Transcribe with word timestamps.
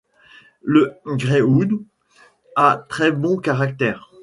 Le 0.63 0.95
Greyhound 1.05 1.85
a 2.55 2.87
très 2.89 3.11
bon 3.11 3.37
caractère. 3.37 4.11